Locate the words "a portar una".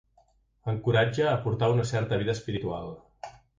1.33-1.87